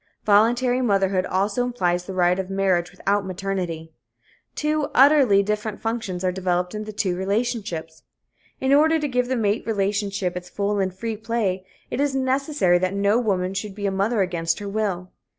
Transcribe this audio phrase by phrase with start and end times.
[0.25, 3.93] Voluntary motherhood also implies the right of marriage without maternity.
[4.55, 8.01] Two utterly different functions are developed in the two relationships.
[8.59, 12.79] In order to give the mate relationship its full and free play, it is necessary
[12.79, 15.11] that no woman should be a mother against her will.